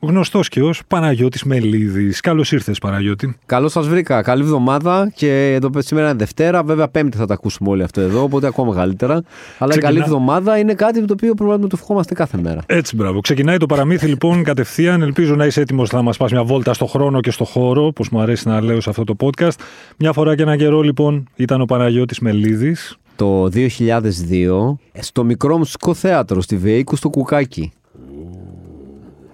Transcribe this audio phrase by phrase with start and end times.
[0.00, 2.20] Γνωστός και ως Παναγιώτης Μελίδης.
[2.20, 3.36] Καλώς ήρθες, Παναγιώτη.
[3.46, 4.22] Καλώς σας βρήκα.
[4.22, 6.62] Καλή εβδομάδα και εδώ σήμερα είναι Δευτέρα.
[6.62, 9.12] Βέβαια, Πέμπτη θα τα ακούσουμε όλοι αυτό εδώ, οπότε ακόμα μεγαλύτερα.
[9.58, 9.76] Αλλά Ξεκινά...
[9.76, 12.60] η καλή εβδομάδα είναι κάτι το οποίο πρέπει να το ευχόμαστε κάθε μέρα.
[12.66, 13.20] Έτσι, μπράβο.
[13.20, 15.02] Ξεκινάει το παραμύθι λοιπόν κατευθείαν.
[15.02, 18.04] Ελπίζω να είσαι έτοιμος να μας πας μια βόλτα στο χρόνο και στο χώρο, όπω
[18.10, 19.58] μου αρέσει να λέω σε αυτό το podcast.
[19.96, 22.96] Μια φορά και ένα καιρό λοιπόν ήταν ο Παναγιώτης Μελίδης.
[23.16, 27.72] Το 2002 στο μικρό μουσικό θέατρο στη Βεϊκού στο Κουκάκι.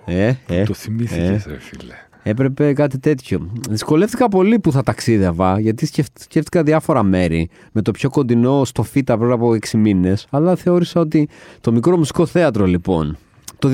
[0.05, 1.59] Ε, ε, το θυμήθηκες, ε.
[1.61, 1.95] φίλε.
[2.27, 3.51] Έπρεπε κάτι τέτοιο.
[3.71, 7.49] Δυσκολεύτηκα πολύ που θα ταξίδευα, γιατί σκέφτηκα διάφορα μέρη.
[7.73, 10.27] Με το πιο κοντινό στο ΦΙΤΑ πριν από 6 μήνες.
[10.31, 11.29] Αλλά θεώρησα ότι
[11.61, 13.17] το μικρό μουσικό θέατρο λοιπόν.
[13.59, 13.69] Το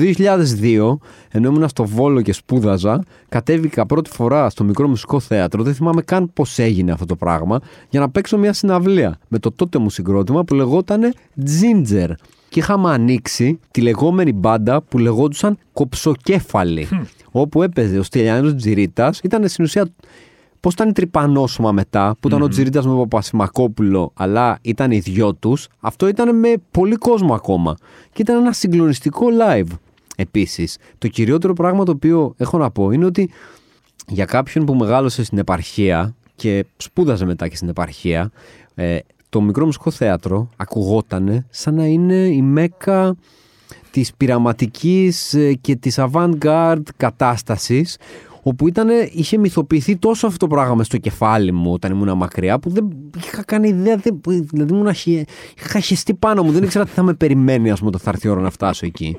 [0.61, 0.97] 2002,
[1.31, 5.63] ενώ ήμουν στο Βόλο και σπούδαζα, κατέβηκα πρώτη φορά στο μικρό μουσικό θέατρο.
[5.63, 7.59] Δεν θυμάμαι καν πώς έγινε αυτό το πράγμα,
[7.89, 12.09] για να παίξω μια συναυλία με το τότε μου συγκρότημα που λεγόταν Ginger
[12.51, 16.87] και είχαμε ανοίξει τη λεγόμενη μπάντα που λεγόντουσαν Κοψοκέφαλοι.
[17.31, 19.91] Όπου έπαιζε ο Στυλιανός Τζιρίτας, ήταν στην ουσία
[20.59, 24.99] Πώς ήταν η τρυπανόσωμα μετά, που ήταν ο Τζιρίτας με ο Παπασημακόπουλο, αλλά ήταν οι
[24.99, 27.75] δυο τους, αυτό ήταν με πολύ κόσμο ακόμα.
[28.13, 29.71] Και ήταν ένα συγκλονιστικό live.
[30.15, 33.29] Επίσης, το κυριότερο πράγμα το οποίο έχω να πω είναι ότι
[34.07, 38.31] για κάποιον που μεγάλωσε στην επαρχία και σπούδαζε μετά και στην επαρχία,
[38.75, 38.97] ε,
[39.31, 43.15] το μικρό μουσικό θέατρο ακουγόταν σαν να είναι η μέκα
[43.91, 47.97] της πειραματικής ε, και της avant-garde κατάστασης
[48.43, 52.69] όπου ήταν, είχε μυθοποιηθεί τόσο αυτό το πράγμα στο κεφάλι μου όταν ήμουν μακριά που
[52.69, 52.87] δεν
[53.17, 54.89] είχα κάνει ιδέα, δεν, δηλαδή ήμουν,
[55.57, 58.27] είχα χεστεί πάνω μου, δεν ήξερα τι θα με περιμένει ας πούμε το θα έρθει
[58.27, 59.17] η ώρα να φτάσω εκεί.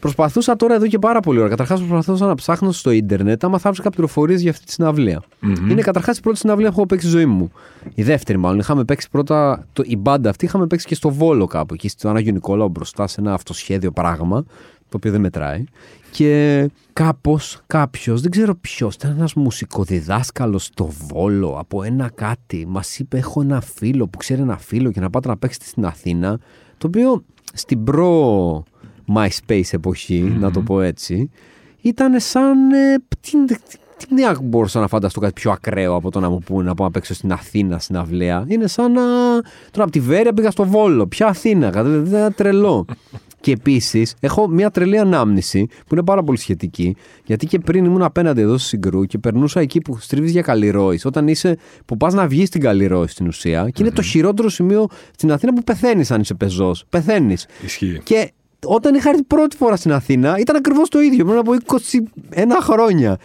[0.00, 1.48] Προσπαθούσα τώρα εδώ και πάρα πολύ ώρα.
[1.48, 5.22] Καταρχάς, προσπαθούσα να ψάχνω στο ίντερνετ άμα θα κάποια πληροφορίες για αυτή τη συναυλία.
[5.22, 5.70] Mm-hmm.
[5.70, 7.50] Είναι καταρχάς η πρώτη συναυλία που έχω παίξει στη ζωή μου.
[7.94, 8.58] Η δεύτερη, μάλλον.
[8.58, 9.66] Είχαμε παίξει πρώτα.
[9.72, 11.74] Το, η μπάντα αυτή είχαμε παίξει και στο Βόλο κάπου.
[11.74, 14.44] Εκεί στο Ανάγιο Νικόλαο μπροστά σε ένα αυτοσχέδιο πράγμα.
[14.88, 15.64] Το οποίο δεν μετράει.
[16.10, 22.66] Και κάπως κάποιος, δεν ξέρω ποιος, ήταν ένας μουσικοδιδάσκαλος στο Βόλο από ένα κάτι.
[22.68, 25.84] Μας είπε: Έχω ένα φίλο που ξέρει ένα φίλο και να πάτε να παίξετε στην
[25.84, 26.38] Αθήνα.
[26.78, 28.64] Το οποίο στην προ
[29.14, 31.30] MySpace εποχη να το πω έτσι,
[31.80, 32.70] ήταν σαν.
[32.72, 33.44] Ε, τι,
[33.96, 36.92] τι, μπορούσα να φανταστώ κάτι πιο ακραίο από το να μου πούνε να πάω να
[36.92, 38.44] παίξω στην Αθήνα στην αυλαία.
[38.48, 39.02] Είναι σαν να.
[39.70, 41.06] Τώρα από τη Βέρεια πήγα στο Βόλο.
[41.06, 42.84] Ποια Αθήνα, δηλαδή ένα τρελό.
[43.40, 46.96] Και επίσης έχω μια τρελή ανάμνηση που είναι πάρα πολύ σχετική.
[47.24, 51.04] Γιατί και πριν ήμουν απέναντι εδώ στο Συγκρού και περνούσα εκεί που στρίβεις για Καλλιρόης.
[51.04, 53.70] Όταν είσαι που πας να βγεις στην Καλλιρόη στην ουσία.
[53.72, 56.84] Και είναι το χειρότερο σημείο στην Αθήνα που πεθαίνεις αν είσαι πεζός.
[56.88, 57.46] Πεθαίνεις.
[58.02, 58.32] Και
[58.64, 62.00] όταν είχα έρθει πρώτη φορά στην Αθήνα ήταν ακριβώς το ίδιο πριν από 21
[62.60, 63.18] χρόνια.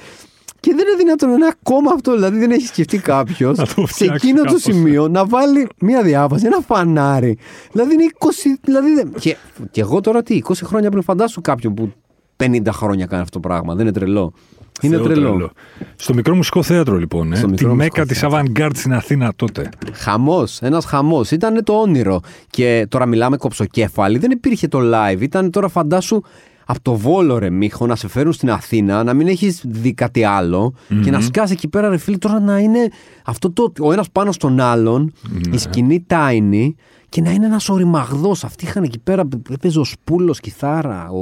[0.59, 2.13] Και δεν είναι δυνατόν να είναι ακόμα αυτό.
[2.13, 3.57] Δηλαδή δεν έχει σκεφτεί κάποιος
[3.97, 7.37] σε εκείνο το σημείο να βάλει μία διάβαση, ένα φανάρι.
[7.71, 8.27] Δηλαδή είναι 20.
[8.61, 9.37] Δηλαδή, και,
[9.71, 11.91] και εγώ τώρα τι, 20 χρόνια πριν φαντάσου κάποιον που
[12.37, 13.75] 50 χρόνια κάνει αυτό το πράγμα.
[13.75, 14.33] Δεν είναι τρελό.
[14.81, 15.51] Είναι τρελό.
[15.95, 17.33] Στο μικρό μουσικό θέατρο, λοιπόν.
[17.33, 19.69] Ε, τη μέκα της Avant-Garde στην Αθήνα τότε.
[19.93, 20.59] Χαμός.
[20.61, 21.31] Ένας χαμός.
[21.31, 22.19] Ήταν το όνειρο.
[22.49, 24.17] Και τώρα μιλάμε κοψοκέφαλη.
[24.17, 25.21] Δεν υπήρχε το live.
[25.21, 26.21] Ήταν τώρα φαντάσου
[26.65, 30.25] από το Βόλο ρε Μίχο να σε φέρουν στην Αθήνα, να μην έχεις δει κάτι
[31.03, 32.87] και να σκάσει εκεί πέρα ρε φίλοι τώρα να είναι
[33.25, 35.13] αυτό το, ο ένας πάνω στον άλλον,
[35.51, 36.73] η σκηνή tiny
[37.09, 38.43] και να είναι ένας οριμαγδός.
[38.43, 41.19] Αυτοί είχαν εκεί πέρα, έπαιζε ο Σπούλος κιθάρα, ο,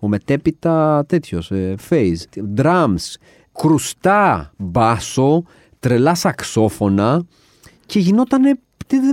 [0.00, 3.14] ο μετέπειτα τέτοιος, ε, phase, drums,
[3.52, 5.42] κρουστά μπάσο,
[5.78, 7.22] τρελά σαξόφωνα
[7.86, 8.58] και γινότανε.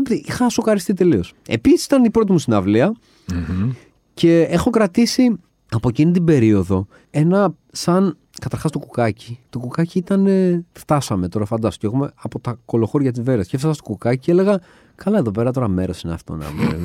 [0.08, 1.34] Είχα σοκαριστεί τελείως.
[1.48, 2.96] Επίσης ήταν η πρώτη μου συναυλια
[4.14, 5.40] και έχω κρατήσει
[5.72, 8.18] από εκείνη την περίοδο ένα σαν.
[8.42, 9.40] Καταρχάς το κουκάκι.
[9.50, 10.28] Το κουκάκι ήταν.
[10.72, 11.78] Φτάσαμε τώρα, φαντάσου.
[11.78, 13.48] Και έχουμε από τα κολοχώρια της Βέρας.
[13.48, 14.60] Και έφτασα στο κουκάκι και έλεγα:
[15.04, 16.38] Καλά, εδώ πέρα τώρα μέρος είναι αυτό.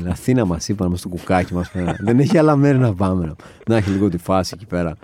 [0.02, 1.70] Να Αθήνα μας είπαν στο Κουκάκι μας.
[1.98, 3.34] Δεν έχει άλλα μέρη να πάμε.
[3.66, 4.96] Να έχει λίγο τη φάση εκεί πέρα.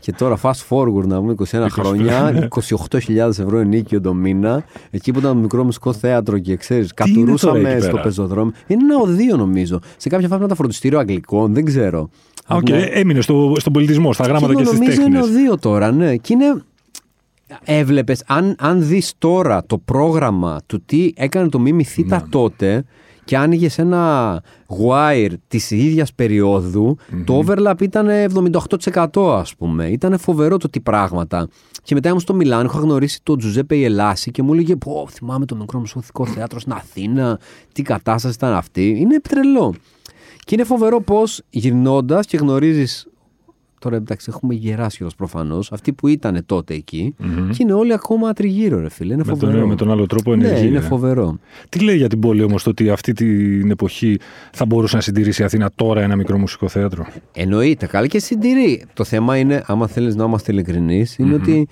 [0.00, 2.48] Και τώρα fast forward να πούμε 21 χρόνια,
[2.88, 4.64] 28.000 ευρώ ενοίκιο το μήνα.
[4.90, 8.52] Εκεί που ήταν το μικρό μουσικό θέατρο και ξέρεις, κατουρούσαμε στο πεζοδρόμιο.
[8.66, 9.80] Είναι ένα ωδείο νομίζω.
[9.96, 12.10] Σε κάποια φάση ένα φροντιστήριο αγγλικών, δεν ξέρω.
[12.46, 12.88] Ok, okay.
[12.90, 15.02] έμεινε στο, στον πολιτισμό, στα γράμματα και, και στις τέχνες.
[15.02, 16.16] Νομίζω είναι ωδείο τώρα, ναι.
[16.16, 16.62] Και είναι
[17.64, 22.28] Έβλεπες, αν, αν δεις τώρα το πρόγραμμα του τι έκανε το Μι Μι Θήτα ναι.
[22.28, 22.84] τότε,
[23.24, 24.42] και και άνοιγε ένα
[24.82, 26.14] wire της ίδιας
[27.24, 28.08] το overlap ήταν
[29.14, 29.88] 78% ας πούμε.
[29.88, 31.48] Ήταν φοβερό το τι πράγματα.
[31.82, 35.44] Και μετά ήμουν στο Μιλάνο, είχα γνωρίσει τον Τζουζέπε Ιελάση και μου έλεγε Πω, θυμάμαι
[35.44, 37.38] το μικρό μουσικό θέατρο στην Αθήνα,
[37.72, 38.96] τι κατάσταση ήταν αυτή.
[38.98, 39.74] Είναι τρελό.
[40.44, 43.06] Και είναι φοβερό πώς γυρνώντας και γνωρίζεις
[43.82, 45.72] Τώρα εντάξει, έχουμε γεράσει κιόλα προφανώς.
[45.72, 47.48] Αυτοί που ήταν τότε εκεί mm-hmm.
[47.50, 49.14] και είναι όλοι ακόμα τριγύρω, ρε φίλε.
[49.14, 49.52] Είναι φοβερό.
[49.52, 50.60] Με τον, με τον άλλο τρόπο ενεργεί.
[50.60, 51.38] Ναι, είναι φοβερό.
[51.68, 54.18] Τι λέει για την πόλη όμως το ότι αυτή την εποχή
[54.52, 58.84] θα μπορούσε να συντηρήσει η Αθήνα τώρα ένα μικρό μουσικό θέατρο; Εννοείται, καλά και συντηρεί.
[58.92, 61.40] Το θέμα είναι, άμα θέλεις να είμαστε ειλικρινείς, είναι mm-hmm.
[61.40, 61.68] ότι.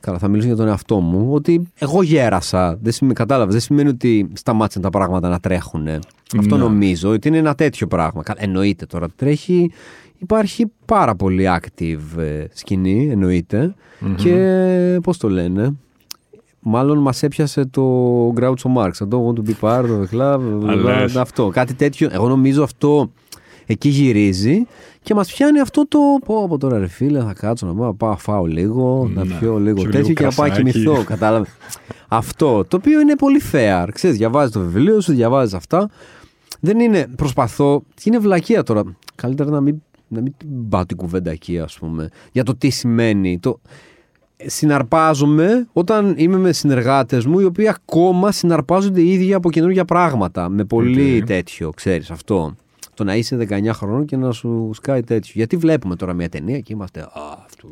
[0.00, 1.32] Καλά, θα μιλήσω για τον εαυτό μου.
[1.32, 2.78] Ότι εγώ γέρασα.
[2.82, 5.88] Δεν σημαίνει, κατάλαβες, δεν σημαίνει ότι σταμάτησαν τα πράγματα να τρέχουν.
[6.38, 6.62] Αυτό ναι.
[6.62, 8.22] νομίζω ότι είναι ένα τέτοιο πράγμα.
[8.36, 9.06] Εννοείται τώρα.
[9.16, 9.70] Τρέχει
[10.22, 13.16] υπάρχει πάρα πολύ active ε, σκηνή,
[14.16, 15.74] Και πώς το λένε,
[16.64, 17.82] Μάλλον μας έπιασε το
[18.36, 18.90] Groucho Marx.
[18.90, 20.40] I don't want to be part of the club.
[21.18, 21.48] αυτό.
[21.48, 22.08] Κάτι τέτοιο.
[22.12, 23.10] Εγώ νομίζω αυτό
[23.66, 24.66] εκεί γυρίζει
[25.02, 25.98] και μας πιάνει αυτό το.
[26.24, 29.34] Πω από τώρα ρε φίλε, θα κάτσω να πάω, πάω φάω λίγο, να ναι.
[29.34, 31.04] πιω λίγο τέτοιο και να πάω κοιμηθώ.
[31.04, 31.50] Κατάλαβες.
[32.08, 32.64] αυτό.
[32.64, 33.88] Το οποίο είναι πολύ fair.
[33.92, 35.90] Ξέρεις, διαβάζεις το βιβλίο σου, διαβάζεις αυτά.
[36.60, 37.06] Δεν είναι.
[37.16, 37.82] Προσπαθώ.
[38.04, 38.82] Είναι βλακεία τώρα.
[39.14, 39.82] Καλύτερα να μην
[40.12, 40.34] να μην
[40.68, 43.38] πάω την κουβέντα εκεί, ας πούμε, για το τι σημαίνει.
[43.38, 43.60] Το...
[44.46, 50.48] Συναρπάζομαι όταν είμαι με συνεργάτες μου οι οποίοι ακόμα συναρπάζονται οι ίδιοι από καινούργια πράγματα.
[50.48, 52.54] Με πολύ τέτοιο, ξέρεις αυτό.
[52.94, 55.32] Το να είσαι 19 χρόνων και να σου σκάει τέτοιο.
[55.34, 57.00] Γιατί βλέπουμε τώρα μια ταινία και είμαστε.
[57.00, 57.10] Α,
[57.44, 57.68] αυτό,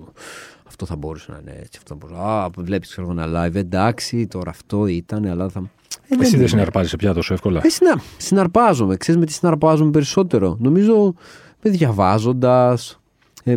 [0.67, 1.79] αυτό θα μπορούσε να είναι έτσι.
[1.79, 3.55] Αυτό θα μπορούσε, α, βλέπεις ξέρω ένα live.
[3.55, 5.63] Εντάξει, τώρα αυτό ήταν, αλλά θα.
[6.09, 7.61] Ε, Εσύ δεν συναρπάζεσαι πια τόσο εύκολα.
[7.65, 8.01] Ε, συνα...
[8.17, 8.97] Συναρπάζομαι.
[8.97, 10.57] Ξέρεις με τι συναρπάζομαι περισσότερο.
[10.61, 11.15] Νομίζω
[11.61, 13.01] διαβάζοντας.
[13.45, 13.57] Ε,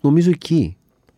[0.00, 0.76] νομίζω εκεί.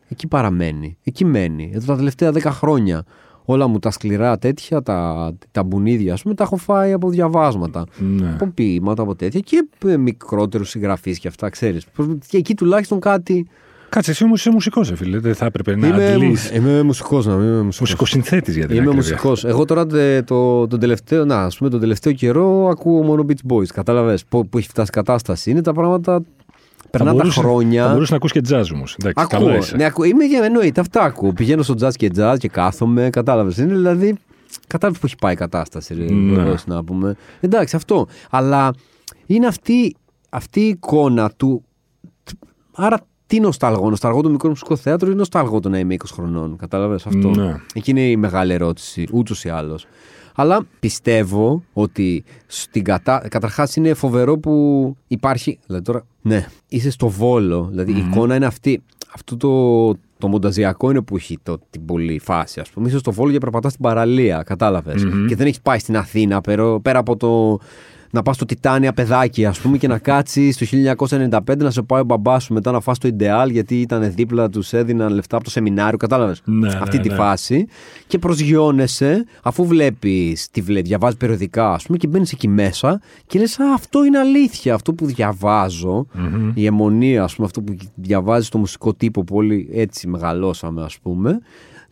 [0.09, 0.97] Εκεί παραμένει.
[1.03, 1.71] Εκεί μένει.
[1.75, 3.05] Εδώ τα τελευταία δέκα χρόνια.
[3.45, 7.85] Όλα μου τα σκληρά τέτοια, τα, τα μπουνίδια, ας πούμε, τα έχω φάει από διαβάσματα.
[7.99, 8.33] Ναι.
[8.33, 9.41] Από ποίηματα, από τέτοια.
[9.41, 11.87] Και ε, μικρότερους συγγραφείς και αυτά, ξέρεις.
[12.29, 13.47] Και εκεί τουλάχιστον κάτι.
[13.97, 15.19] Κάτσε, εσύ όμως είσαι μουσικός, φίλε.
[15.19, 16.51] Δεν θα έπρεπε να είμαι, αντλείς...
[16.51, 17.81] είμαι μουσικός, να είμαι μουσικός.
[17.81, 19.45] Μουσικοσυνθέτη για την Είμαι μουσικός.
[19.45, 19.87] Εγώ τώρα
[20.25, 23.67] το, το, τελευταίο, να, ας πούμε, τον τελευταίο καιρό ακούω μόνο Beach Boys.
[23.67, 25.51] Κατάλαβες που, που έχει φτάσει κατάσταση.
[25.51, 26.23] Είναι τα πράγματα
[26.91, 27.83] Περνά τα χρόνια.
[27.85, 28.97] Θα μπορούσες να ακούσει και jazz όμως.
[29.15, 29.59] Ακούω.
[29.77, 31.33] Ναι, ακού, είμαι για εννοείται, αυτά ακούω.
[31.33, 33.11] Πηγαίνω στο jazz και jazz και κάθομαι.
[33.11, 33.57] Κατάλαβες.
[33.57, 34.17] Είναι δηλαδή.
[34.67, 35.95] Κατάλαβες που έχει πάει η κατάσταση.
[35.95, 36.55] Ναι.
[36.67, 37.17] να πούμε.
[37.41, 38.07] Εντάξει, αυτό.
[38.31, 38.73] Αλλά
[39.27, 39.97] είναι αυτή,
[40.31, 41.65] αυτή η εικόνα του.
[42.75, 46.57] Άρα τι νοσταλγό, νοσταλγό το μικρό μουσικό θέατρο ή νοσταλγό το να είμαι 20 χρονών.
[46.57, 47.57] Κατάλαβες αυτό; Ναι.
[47.75, 49.87] Εκεί είναι η μεγάλη ερώτηση, ούτως ή άλλως.
[50.35, 53.27] Αλλά πιστεύω ότι στην κατα...
[53.29, 55.59] καταρχάς είναι φοβερό που υπάρχει.
[55.67, 57.67] Δηλαδή τώρα, ναι, είσαι στο βόλο.
[57.71, 58.83] Δηλαδή η εικόνα είναι αυτή.
[59.15, 62.61] Αυτό το, το μονταζιακό είναι που έχει το, την πολύ φάση.
[62.61, 64.45] Α πούμε, είσαι στο βόλο και περπατάς στην παραλία.
[65.29, 66.41] Και δεν έχεις πάει στην Αθήνα
[66.83, 67.59] πέρα από το
[68.17, 72.01] να πας στο Τιτάνια παιδάκι, ας πούμε, και να κάτσεις το 1995 να σε πάει
[72.01, 75.45] ο μπαμπάς σου μετά να φας το Ιντεάλ γιατί ήταν δίπλα, τους έδιναν λεφτά από
[75.45, 75.99] το σεμινάριο.
[75.99, 77.15] Κατάλαβες; Ναι, αυτή ναι, τη ναι.
[77.15, 77.67] φάση.
[78.07, 83.39] Και προσγειώνεσαι, αφού βλέπεις, τη βλέπει, διαβάζεις περιοδικά, ας πούμε, και μπαίνεις εκεί μέσα και
[83.39, 84.75] λες, αυτό είναι αλήθεια.
[84.75, 86.07] Αυτό που διαβαζω
[86.55, 90.99] η αιμονία, ας πούμε, αυτό που διαβάζει στο μουσικό τύπο που όλοι έτσι μεγαλώσαμε, ας
[90.99, 91.41] πούμε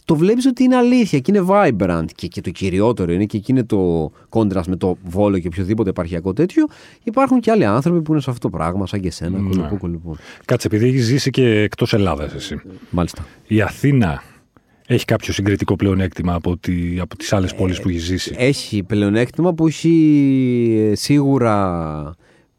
[0.05, 2.05] το βλέπεις ότι είναι αλήθεια και είναι vibrant.
[2.15, 5.91] Και, και το κυριότερο είναι και εκεί είναι το κόντρα με το βόλο και οποιοδήποτε
[5.91, 6.67] επαρχιακό τέτοιο.
[7.03, 9.39] Υπάρχουν και άλλοι άνθρωποι που είναι σε αυτό το πράγμα, σαν και εσένα.
[9.39, 9.49] Ναι.
[9.49, 10.17] Κολυπού, κολυπού.
[10.45, 12.61] Κάτσε, επειδή έχεις ζήσει και εκτός Ελλάδας, εσύ.
[12.91, 13.27] Μάλιστα.
[13.47, 14.23] Η Αθήνα
[14.87, 19.55] έχει κάποιο συγκριτικό πλεονέκτημα από, τη, από τις άλλες πόλεις που έχεις ζήσει; Έχει πλεονέκτημα
[19.55, 22.15] που έχει ε, σίγουρα...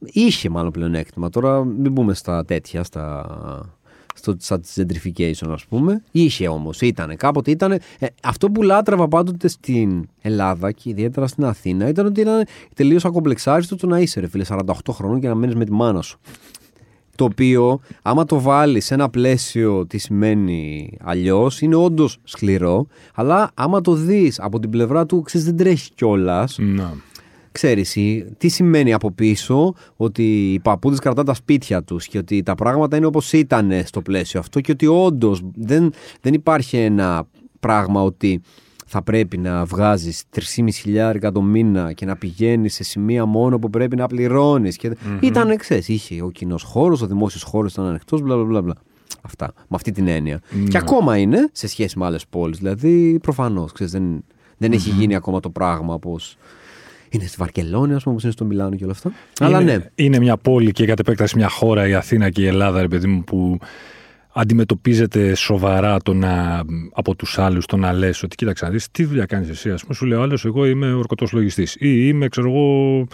[0.07, 1.29] Είχε μάλλον πλεονέκτημα.
[1.29, 3.25] Τώρα μην μπούμε στα τέτοια, στα
[4.17, 6.03] στο σαν gentrification ας πούμε.
[6.11, 7.71] Είχε όμως, ήταν κάποτε ήταν.
[7.71, 7.79] Ε,
[8.23, 12.45] αυτό που λάτρευα πάντοτε στην Ελλάδα και ιδιαίτερα στην Αθήνα ήταν ότι ήταν
[12.75, 16.01] τελείως ακομπλεξάριστο το να είσαι ρε φίλε 48 χρόνων και να μένεις με τη μάνα
[16.01, 16.19] σου.
[17.15, 22.87] Το οποίο, άμα το βάλεις σε ένα πλαίσιο τι σημαίνει αλλιώς, είναι όντως σκληρό.
[23.13, 26.57] Αλλά άμα το δεις από την πλευρά του, ξέρεις, δεν τρέχει κιόλας.
[26.59, 26.93] Να
[27.55, 27.97] ξέρεις,
[28.37, 32.97] τι σημαίνει από πίσω ότι οι παππούδες κρατάνε τα σπίτια τους και ότι τα πράγματα
[32.97, 37.27] είναι όπως ήταν στο πλαίσιο αυτό και ότι όντως δεν, δεν υπάρχει ένα
[37.59, 38.41] πράγμα ότι
[38.85, 40.23] θα πρέπει να βγάζεις
[40.83, 44.75] 3.500 το μήνα και να πηγαίνεις σε σημεία μόνο που πρέπει να πληρώνεις.
[44.77, 44.91] Και...
[44.91, 45.23] Mm-hmm.
[45.23, 48.75] Ήταν, ξέρεις, είχε ο κοινός χώρος, ο δημόσιος χώρος ήταν ανοιχτός, μπλα μπλα μπλα.
[49.21, 50.39] Αυτά, με αυτή την έννοια.
[50.39, 50.67] Mm-hmm.
[50.69, 52.57] Και ακόμα είναι σε σχέση με άλλες πόλεις.
[52.57, 54.23] Δηλαδή, προφανώς δεν,
[54.57, 54.73] δεν mm-hmm.
[54.73, 56.19] έχει γίνει ακόμα το πράγμα όπω
[57.15, 59.11] είναι στη Βαρκελόνη, ας πούμε, όπως είναι στο Μιλάνο και όλα αυτά.
[59.41, 59.77] Είναι, Αλλά ναι.
[59.95, 63.07] Είναι μια πόλη και κατ' επέκταση μια χώρα, η Αθήνα και η Ελλάδα, ρε παιδί
[63.07, 63.59] μου, που
[64.37, 69.05] αντιμετωπίζεται σοβαρά το να, από τους άλλους το να λες ότι κοίταξε να δεις τι
[69.05, 69.69] δουλειά κάνεις εσύ.
[69.69, 73.07] Α πούμε, σου λέει ο άλλος, Εγώ είμαι ορκωτός λογιστής ή είμαι, ξέρω εγώ,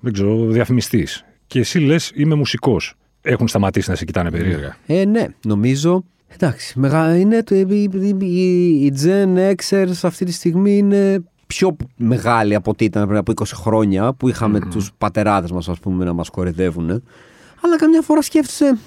[0.00, 1.24] δεν ξέρω, διαφημιστής.
[1.46, 2.94] Και εσύ λες, Είμαι μουσικός.
[3.22, 4.76] Έχουν σταματήσει να σε κοιτάνε περίεργα.
[4.86, 6.04] Ε, ναι, νομίζω.
[6.34, 7.16] Εντάξει, μεγα...
[7.16, 11.22] είναι το, η, η, η Gen Xers αυτή τη στιγμή είναι
[11.52, 14.68] πιο μεγάλη από ό,τι ήταν πριν από 20 χρόνια που είχαμε mm.
[14.70, 16.90] τους πατεράδες μας ας πούμε να μας κορυδεύουν
[17.60, 18.78] αλλά καμιά φορά σκέφτεσαι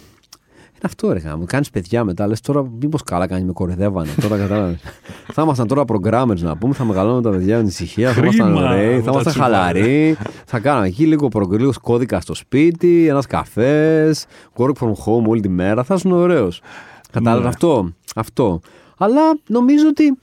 [0.76, 2.28] είναι αυτό ρε μου κάνεις παιδιά μετά.
[2.28, 4.10] Λες τώρα, μήπως καλά κάνεις, με κορυδεύανε.
[4.22, 4.80] τώρα κατάλαβες.
[5.34, 9.00] θα ήμασταν τώρα programmers να πούμε, θα μεγαλώνουμε τα παιδιά με ησυχία, θα ήμασταν ωραίοι,
[9.02, 10.18] θα ήμασταν χαλαροί.
[10.46, 14.26] θα κάναμε εκεί λίγο, λίγος κώδικα στο σπίτι, ένας καφές,
[14.58, 15.84] work from home όλη τη μέρα.
[15.84, 16.62] Θα ήσουν ωραίος.
[17.12, 17.50] Κατάλαβες ναι.
[17.50, 17.90] αυτό.
[18.16, 18.60] Αυτό.
[18.98, 20.18] Αλλά νομίζω ότι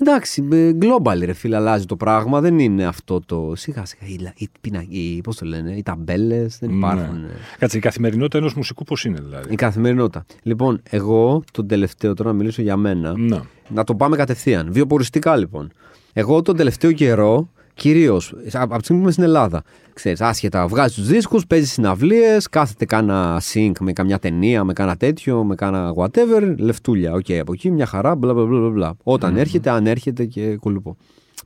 [0.00, 0.48] Εντάξει,
[0.80, 2.40] global ρε φίλε, αλλάζει το πράγμα.
[2.40, 3.52] Δεν είναι αυτό το.
[3.56, 4.32] Σιγά σιγά.
[4.36, 4.48] Οι,
[4.88, 6.76] οι, πώς το λένε, οι ταμπέλες δεν ναι.
[6.76, 7.20] υπάρχουν.
[7.20, 7.28] Ναι.
[7.58, 10.24] Κάτσε, η καθημερινότητα ενός μουσικού πώς είναι δηλαδή; Η καθημερινότητα.
[10.42, 13.18] Λοιπόν, εγώ τον τελευταίο, τώρα να μιλήσω για μένα.
[13.18, 13.40] Ναι.
[13.68, 14.72] Να το πάμε κατευθείαν.
[14.72, 15.70] Βιοποριστικά λοιπόν.
[16.12, 19.62] Εγώ τον τελευταίο καιρό Κυρίως από τη στιγμή που είμαι στην Ελλάδα.
[19.92, 24.96] Ξέρεις, άσχετα, βγάζει τους δίσκους, παίζει συναυλίες, κάθεται κάνα sync με καμιά ταινία, με κάνα
[24.96, 27.12] τέτοιο, με κάνα whatever, λεφτούλια.
[27.12, 28.70] Ok, okay, από εκεί μια χαρά, μπλα μπλα μπλα.
[28.70, 28.96] μπλα.
[29.02, 29.38] Όταν mm-hmm.
[29.38, 30.96] έρχεται, αν έρχεται και κολουπώ.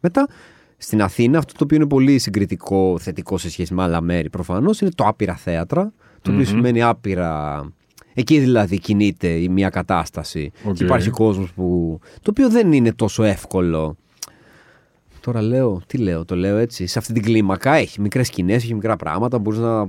[0.00, 0.28] Μετά
[0.76, 4.80] στην Αθήνα, αυτό το οποίο είναι πολύ συγκριτικό, θετικό σε σχέση με άλλα μέρη προφανώς,
[4.80, 5.92] είναι το άπειρα θέατρα.
[6.22, 6.48] Το οποίο mm-hmm.
[6.48, 7.62] σημαίνει άπειρα.
[8.14, 10.50] Εκεί δηλαδή κινείται η μία κατάσταση.
[10.68, 10.72] Okay.
[10.74, 11.98] Και υπάρχει κόσμος που.
[12.22, 13.96] το οποίο δεν είναι τόσο εύκολο
[15.20, 16.86] Τώρα λέω, τι λέω, το λέω έτσι.
[16.86, 19.38] Σε αυτή την κλίμακα έχει μικρές σκηνές, έχει μικρά πράγματα.
[19.38, 19.88] Μπορείς να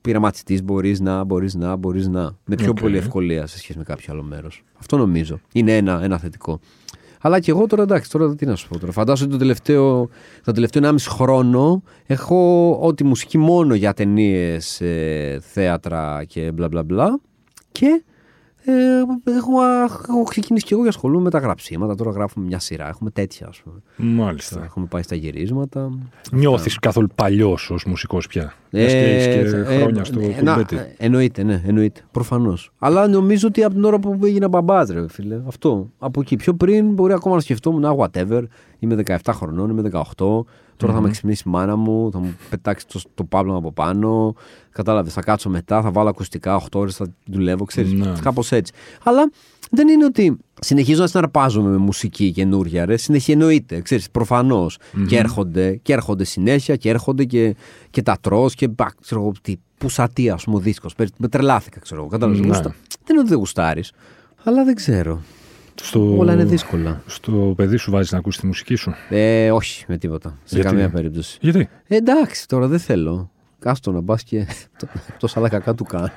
[0.00, 2.36] πειραματιστείς, μπορείς να, μπορείς να, μπορείς να.
[2.44, 4.64] Με πιο πολύ ευκολία σε σχέση με κάποιο άλλο μέρος.
[4.78, 5.40] Αυτό νομίζω.
[5.52, 6.60] Είναι ένα, ένα θετικό.
[7.24, 8.92] Αλλά και εγώ τώρα εντάξει, τώρα τι να σου πω τώρα.
[8.92, 10.08] Φαντάζομαι ότι το τελευταίο,
[10.44, 16.82] το τελευταίο 1,5 χρόνο έχω ό,τι μουσική μόνο για ταινίες, ε, θέατρα και μπλα μπλα
[16.82, 17.20] μπλα.
[17.72, 18.02] Και
[18.64, 19.62] ε, έχω,
[20.08, 21.94] έχω ξεκινήσει και εγώ για ασχολούμαι με τα γραψίματα.
[21.94, 22.88] Τώρα γράφουμε μια σειρά.
[22.88, 23.76] Έχουμε τέτοια, ας πούμε.
[23.96, 24.54] Μάλιστα.
[24.54, 25.90] Τώρα έχουμε πάει στα γυρίσματα.
[26.32, 30.66] Νιώθεις καθόλου παλιός ως μουσικός πια; Ε, και και ε, χρόνια στο ε, να,
[30.96, 32.00] Εννοείται, ναι, εννοείται.
[32.10, 32.72] Προφανώς.
[32.78, 35.40] Αλλά νομίζω ότι από την ώρα που έγινα μπαμπάς, ρε φίλε.
[35.46, 35.90] Αυτό.
[35.98, 36.36] Από εκεί.
[36.36, 38.42] Πιο πριν μπορεί ακόμα να σκεφτόμουν, whatever.
[38.78, 40.44] Είμαι 17 χρονών, είμαι 18.
[40.82, 40.96] Τώρα mm-hmm.
[40.96, 44.34] θα με ξυπνήσει η μάνα μου, θα μου πετάξει το, το παύλο από πάνω.
[44.70, 47.92] Κατάλαβες, θα κάτσω μετά, θα βάλω ακουστικά 8 ώρες, θα δουλεύω, ξέρεις.
[47.92, 48.12] Ναι.
[48.22, 48.72] Κάπως έτσι.
[49.04, 49.30] Αλλά
[49.70, 52.96] δεν είναι ότι συνεχίζω να συναρπάζομαι με μουσική καινούρια, ρε.
[52.96, 54.78] Συνεχίζει, εννοείται, ξέρεις, προφανώς.
[54.78, 55.06] Mm-hmm.
[55.08, 57.56] Και, έρχονται, και έρχονται συνέχεια και έρχονται και,
[57.90, 60.94] και τα τρώ και μπα, ξέρω εγώ, τι, πουσατή, ας πούμε, ο δίσκος.
[61.18, 62.10] Με τρελάθηκα, ξέρω εγώ.
[62.10, 62.46] Κατάλαβες.
[62.46, 62.56] Ναι.
[62.56, 62.72] Δεν
[63.10, 63.92] είναι ότι δεν γουστάρεις,
[64.44, 65.20] αλλά δεν ξέρω.
[65.80, 66.16] Στο...
[66.18, 67.02] Όλα είναι δύσκολα.
[67.06, 70.38] Στο παιδί σου βάζεις να ακούσεις τη μουσική σου; Ε, όχι, με τίποτα.
[70.44, 71.38] Σε Γιατί; καμία περίπτωση.
[71.40, 73.30] Γιατί; Ε, εντάξει, τώρα δεν θέλω.
[73.58, 74.46] Κάστο να πα και
[75.18, 76.10] τόσα άλλα κακά του κάνω.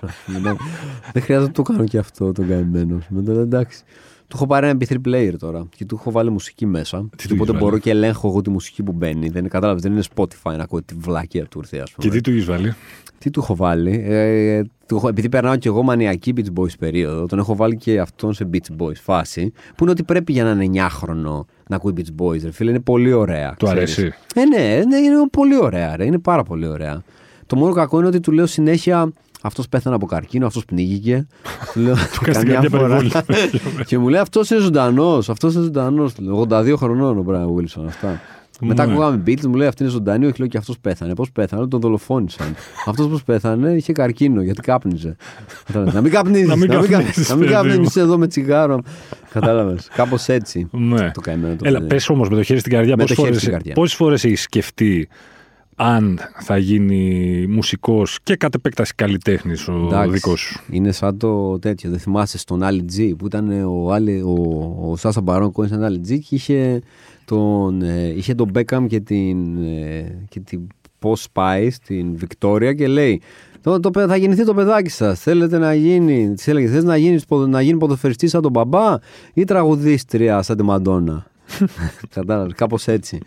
[1.14, 3.00] δεν χρειάζεται να το κάνω και αυτό τον καημένο.
[3.10, 3.84] Μετά εντάξει.
[4.28, 7.10] Του έχω πάρει ένα MP3 player τώρα και του έχω βάλει μουσική μέσα.
[7.16, 9.30] Τι οπότε μπορώ και ελέγχω εγώ τη μουσική που μπαίνει.
[9.30, 12.08] Δεν, κατάλαβες, δεν είναι Spotify να ακούω τη βλάκια του ήρθε, ας πούμε.
[12.08, 12.74] Και τι του έχεις βάλει;
[13.18, 17.26] Τι του έχω βάλει; Ε, του έχω, επειδή περνάω και εγώ μανιακή Beach Boys περίοδο,
[17.26, 19.52] τον έχω βάλει και αυτόν σε Beach Boys φάση.
[19.76, 22.70] Που είναι ότι πρέπει για να είναι 9χρονο να ακούει Beach Boys, ρε φίλε.
[22.70, 23.56] Είναι πολύ ωραία.
[23.60, 26.06] Του αρέσει; Ε, ναι, ναι, είναι πολύ ωραία, ρε.
[26.06, 27.04] Είναι πάρα πολύ ωραία.
[27.48, 29.12] Το μόνο κακό είναι ότι του λέω συνέχεια
[29.46, 31.28] αυτός πέθανε από καρκίνο, αυτός πνίγηκε.
[31.84, 31.96] λέω,
[32.32, 33.02] καμιά φορά.
[33.88, 35.30] και μου λέει αυτός είναι ζωντανός.
[35.30, 36.14] Αυτός είναι ζωντανός.
[36.50, 37.88] 82 χρονών ο Μπράιν Βίλσον.
[37.88, 38.22] Αυτά.
[38.62, 41.16] Μετά ακούγαμε Beatles, μου λέει αυτή είναι ζωντανή, όχι λέω και αυτός πέθανε.
[41.16, 42.56] Πώς πέθανε, τον δολοφόνησαν.
[42.90, 45.16] αυτός πώς πέθανε είχε καρκίνο γιατί κάπνιζε.
[45.74, 46.48] να μην καπνίζεις,
[47.30, 48.80] να μην καπνίζεις εδώ με τσιγάρο.
[49.34, 49.88] Κατάλαβες.
[49.96, 50.68] Κάπως έτσι.
[50.72, 51.12] Ναι.
[51.12, 52.96] Το καημένο το Έλα, πες όμως με το χέρι στην καρδιά,
[53.74, 55.08] πόσε φορές έχεις σκεφτεί
[55.76, 60.60] αν θα γίνει μουσικός και κατ' επέκταση καλλιτέχνης ο δικός σου.
[60.70, 61.90] Είναι σαν το τέτοιο.
[61.90, 64.34] Δεν θυμάσαι στον Άλλη Τζι που ήταν ο, Άλλη, ο,
[64.90, 66.82] ο Σάσα Μπαρόν Κόιν στον Άλλη Τζι και είχε
[67.26, 70.68] τον, ε, είχε τον Μπέκαμ και την, ε, και την
[71.02, 73.22] Post Spice, την Βικτόρια και λέει
[73.62, 75.20] το, το, θα γεννηθεί το παιδάκι σας.
[75.20, 78.98] Θέλετε να γίνει, τη έλεγες, θες να, γίνεις, να γίνει ποδοφεριστής σαν τον μπαμπά
[79.34, 81.26] ή τραγουδίστρια σαν τη Μαντόνα;
[82.16, 83.20] Κατάλαβες, κάπως έτσι.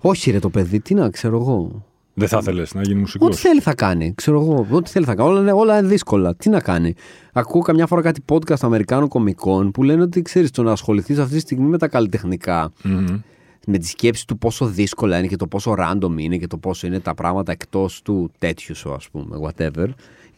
[0.00, 1.84] Όχι, ρε το παιδί, τι να ξέρω εγώ.
[2.14, 4.12] Δεν θα ήθελε να γίνει μουσικός; Ό,τι θέλει θα κάνει.
[4.14, 4.66] Ξέρω εγώ.
[4.70, 5.28] Ό,τι θέλει θα κάνει.
[5.28, 6.34] Όλα είναι, όλα είναι δύσκολα.
[6.34, 6.94] Τι να κάνει.
[7.32, 11.34] Ακούω καμιά φορά κάτι podcast Αμερικάνων κομικών που λένε ότι ξέρεις το να ασχοληθείς αυτή
[11.34, 12.72] τη στιγμή με τα καλλιτεχνικά.
[12.84, 13.20] Mm-hmm.
[13.66, 16.86] Με τη σκέψη του πόσο δύσκολα είναι και το πόσο random είναι και το πόσο
[16.86, 19.86] είναι τα πράγματα εκτός του τέτοιου σου, ας πούμε, whatever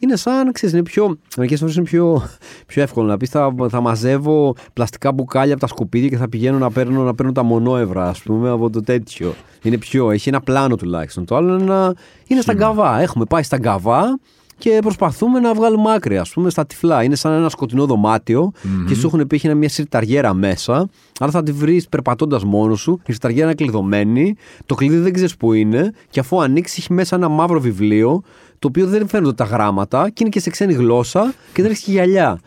[0.01, 2.27] είναι σαν, ξέρεις, είναι πιο, μερικές φορές είναι πιο,
[2.67, 6.57] πιο εύκολο να πεις θα, θα μαζεύω πλαστικά μπουκάλια από τα σκουπίδια και θα πηγαίνω
[6.57, 9.33] να παίρνω, να παίρνω τα μονόευρα, ας πούμε, από το τέτοιο.
[9.61, 11.25] Είναι πιο, έχει ένα πλάνο τουλάχιστον.
[11.25, 11.93] Το άλλο είναι,
[12.27, 12.99] είναι στα γκαβά.
[12.99, 14.19] Έχουμε πάει στα γκαβά
[14.61, 17.03] και προσπαθούμε να βγάλουμε άκρη, ας πούμε, στα τυφλά.
[17.03, 18.85] Είναι σαν ένα σκοτεινό δωμάτιο Μμμ.
[18.85, 20.89] και σου έχουν πει έχει μια σιρταριέρα μέσα.
[21.19, 22.99] Άρα θα τη βρεις περπατώντας μόνος σου.
[23.05, 27.15] Η σιρταριέρα είναι κλειδωμένη, το κλειδί δεν ξέρεις που είναι και αφού ανοίξεις έχει μέσα
[27.15, 28.21] ένα μαύρο βιβλίο
[28.59, 31.83] το οποίο δεν φαίνονται τα γράμματα και είναι και σε ξένη γλώσσα και δεν έχεις
[31.83, 32.39] και γυαλιά.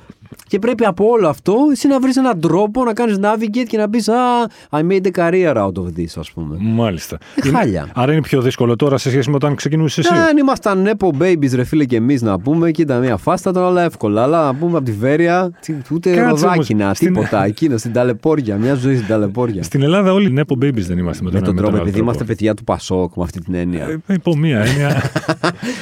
[0.48, 3.88] Και πρέπει από όλο αυτό εσύ να βρεις έναν τρόπο να κάνεις navigate και να
[3.88, 4.14] πεις Α,
[4.70, 6.56] I made a career out of this, ας πούμε.
[6.60, 7.18] Μάλιστα.
[7.44, 7.88] Ε, χάλια.
[7.94, 11.50] Άρα είναι πιο δύσκολο τώρα σε σχέση με όταν ξεκινούσες εσύ; Αν ήμασταν Nepo Babies,
[11.54, 14.22] ρε φίλε, και εμείς να πούμε, και ήταν μια φάστα, ήταν όλα εύκολα.
[14.22, 17.44] Αλλά να πούμε από τη Βέρεια, τι- ούτε Κάτσε ροδάκινα, όμως, στην- τίποτα.
[17.44, 19.62] Εκείνο στην ταλαιπώρια, μια ζωή στην ταλαιπώρια.
[19.62, 21.98] Στην Ελλάδα όλοι Nepo Babies δεν είμαστε με τον, Με τον με τρόπο, άλλο επειδή
[22.00, 24.00] είμαστε παιδιά του Πασόκ, με αυτή την έννοια.
[24.06, 25.02] Ε, Υπό μία έννοια.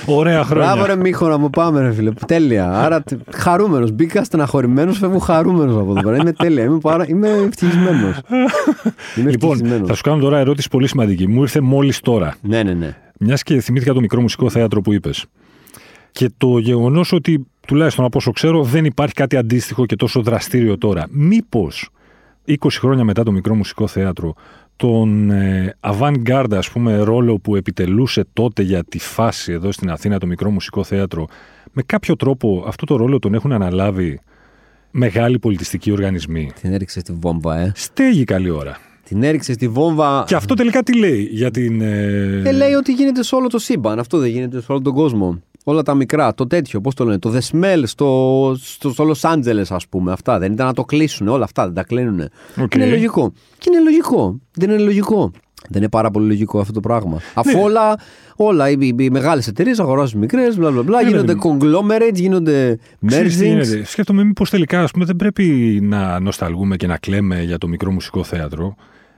[0.07, 0.67] Ωραία χρόνια.
[0.73, 2.11] Μπράβο, ρε Μίχο, μου πάμε, ρε φίλε.
[2.27, 2.73] Τέλεια.
[2.73, 3.91] Άρα χαρούμενος.
[3.93, 6.17] Μπήκα στεναχωρημένο, φεύγω χαρούμενος από εδώ πέρα.
[6.17, 6.65] Είμαι τέλεια.
[6.65, 7.05] Είμαι, πάρα...
[7.09, 8.21] είμαι ευτυχισμένος.
[9.17, 9.89] Είμαι Λοιπόν, ευτυχισμένος.
[9.89, 11.29] θα σου κάνω τώρα ερώτηση πολύ σημαντική.
[11.29, 12.35] Μου ήρθε μόλις τώρα.
[12.43, 12.97] Ναι, ναι, ναι.
[13.19, 15.25] Μιας και θυμήθηκα το μικρό μουσικό θέατρο που είπες.
[16.13, 20.79] Και το γεγονός ότι τουλάχιστον από όσο ξέρω δεν υπάρχει κάτι αντίστοιχο και τόσο δραστήριο
[20.79, 21.07] τώρα.
[21.11, 21.89] Μήπως
[22.49, 24.35] 20 χρόνια μετά το μικρό μουσικό θέατρο
[24.77, 30.19] τον ε, avant-garde ας πούμε ρόλο που επιτελούσε τότε για τη φάση εδώ στην Αθήνα
[30.19, 31.27] το μικρό μουσικό θέατρο
[31.73, 34.21] με κάποιο τρόπο αυτό το ρόλο τον έχουν αναλάβει
[34.93, 36.51] μεγάλοι πολιτιστικοί οργανισμοί.
[36.61, 37.73] Την έριξε στη βόμβα, ε.
[37.75, 38.79] Στέγη καλή ώρα.
[39.05, 40.25] Την έριξε στη βόμβα.
[40.27, 41.81] Και αυτό τελικά τι λέει για την.
[41.81, 42.43] Ε...
[42.45, 43.99] Ε, λέει ότι γίνεται σε όλο το σύμπαν.
[43.99, 45.41] Αυτό δεν γίνεται σε όλο τον κόσμο.
[45.65, 49.35] Όλα τα μικρά, το τέτοιο, πώς το λένε, το The Smell στο, στο, στο Los
[49.35, 50.13] Angeles, ας πούμε.
[50.13, 52.29] Αυτά δεν ήταν να το κλείσουν, όλα αυτά δεν τα κλείνουν.
[52.61, 52.75] Οκ.
[52.75, 53.33] Είναι λογικό.
[53.59, 54.41] Και είναι λογικό.
[54.53, 55.31] Δεν είναι λογικό.
[55.69, 57.21] Δεν είναι πάρα πολύ λογικό αυτό το πράγμα.
[57.35, 57.63] Αφού Ναι.
[57.63, 57.97] όλα,
[58.37, 61.41] όλα οι, οι, οι μεγάλες εταιρείες αγοράζουν μικρές, μπλα μπλα μπλα, Ναι, γίνονται ναι.
[61.43, 63.49] conglomerates, γίνονται Ξέρεις τι mergings.
[63.49, 63.85] γίνεται.
[63.85, 65.45] Σκέφτομαι μήπως τελικά ας πούμε, δεν πρέπει
[65.83, 68.75] να νοσταλγούμε και να κλαίμε για το μικρό μουσικό θέατρο,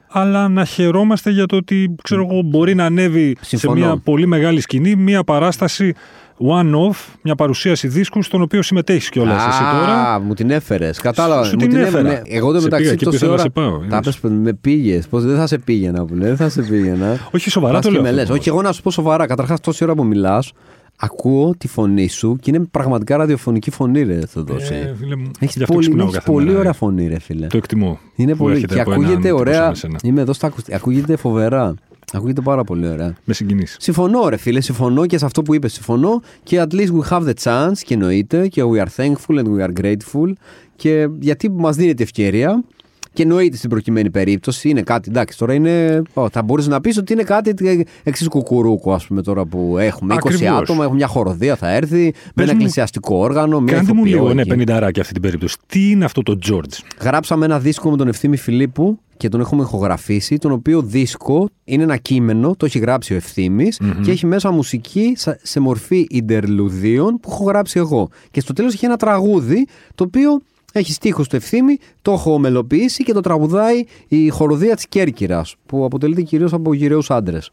[0.09, 3.75] αλλά να χαιρόμαστε για το ότι ξέρω εγώ, μπορεί να ανέβει Συμφωνώ.
[3.81, 5.95] σε μια πολύ μεγάλη σκηνή μια παράσταση
[6.39, 10.13] one-off, μια παρουσίαση δίσκου, στον οποίο συμμετέχεις κιόλας εσύ τώρα.
[10.13, 10.99] Α, μου την έφερες.
[11.01, 11.45] Κατάλαβα.
[11.45, 12.09] Σου μου την έφερε.
[12.09, 12.23] έφερα.
[12.27, 13.43] Εγώ το Σε πήγα μεταξύ εκεί που τόση ήθελα να ώρα.
[13.43, 14.19] σε πάω, Τα είδες.
[14.19, 15.07] πες, με πήγες.
[15.09, 16.29] Πώς δεν θα σε πήγαινα που λέει.
[16.29, 17.19] Δεν θα σε πήγαινα.
[17.33, 18.03] Όχι σοβαρά Πας το και λέω.
[18.03, 18.29] με αυτό λες.
[18.29, 18.41] όμως.
[18.41, 19.27] Όχι, εγώ να σου πω σοβαρά.
[19.27, 20.53] Καταρχάς, τόση ώρα που μιλάς,
[20.99, 24.75] ακούω τη φωνή σου και είναι πραγματικά ραδιοφωνική φωνή, ρε Θεοδόση.
[24.75, 26.59] Ε, φίλε μου, Έχεις γι' αυτό πολύ, ξυπνάω έχεις κάθε πολύ μέρα.
[26.59, 27.47] ωραία φωνή, ρε φίλε.
[27.47, 27.99] Το εκτιμώ.
[28.17, 28.57] Είναι που πολύ.
[28.57, 29.61] έχετε Και από έναν ακούγεται τύπο ωραία.
[29.63, 29.99] σαν εσένα.
[30.03, 30.77] Είμαι εδώ στα ακουστικά.
[30.77, 31.75] Ακούγεται φοβερά.
[32.15, 33.15] Ακούγεται πάρα πολύ ωραία.
[33.25, 33.77] Με συγκινήσει.
[33.81, 35.73] Συμφωνώ, ρε φίλε, συμφωνώ και σε αυτό που είπες.
[35.73, 39.45] Συμφωνώ και at least we have the chance και εννοείται και we are thankful and
[39.45, 40.33] we are grateful
[40.77, 42.65] και γιατί μας δίνεται ευκαιρία.
[43.13, 45.09] Και εννοείται στην προκειμένη περίπτωση είναι κάτι.
[45.11, 46.03] Εντάξει, τώρα είναι.
[46.15, 47.55] Ω, θα μπορούσε να πεις ότι είναι κάτι
[48.03, 50.15] εξής κουκουρούκου, ας πούμε, τώρα που έχουμε.
[50.15, 50.61] 20 Ακριβώς.
[50.61, 51.97] άτομα, έχουμε μια χοροδία, θα έρθει,
[52.35, 54.51] με ένα μου- εκκλησιαστικό όργανο, μια Κάντε μου ηθοποιό λίγο, ναι, εκεί.
[54.51, 55.57] πενινταράκι αυτή την περίπτωση.
[55.67, 59.63] Τι είναι αυτό το George; Γράψαμε ένα δίσκο με τον Ευθύμη Φιλίππου και τον έχουμε
[59.63, 60.37] ηχογραφήσει.
[60.37, 65.13] Τον οποίο δίσκο είναι ένα κείμενο, το έχει γράψει ο ευθυμης και έχει μέσα μουσική
[65.17, 68.09] σα- σε μορφή ιντερλουδίων που έχω γράψει εγώ.
[68.31, 70.41] Και στο τέλος έχει ένα τραγούδι το οποίο
[70.73, 75.85] έχει στίχος του ευθύμη, το έχω μελοποιήσει και το τραγουδάει η χοροδία της Κέρκυρας, που
[75.85, 77.51] αποτελείται κυρίως από γυραιού άντρες.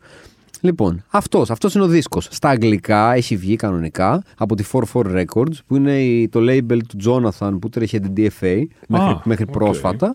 [0.63, 2.27] Λοιπόν, αυτός, αυτός είναι ο δίσκος.
[2.31, 6.97] Στα αγγλικά έχει βγει κανονικά από τη 44 Records που είναι η- το label του
[7.05, 9.51] Jonathan που τρέχει την DFA μέχρι, μέχρι οκ.
[9.51, 10.13] πρόσφατα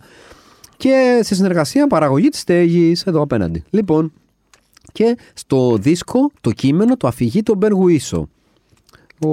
[0.76, 3.64] και σε συνεργασία παραγωγή της Στέγης εδώ απέναντι.
[3.70, 4.12] Λοιπόν,
[4.92, 8.28] και στο δίσκο το κείμενο το αφηγείται ο Ben Whishaw.
[9.18, 9.28] Ο,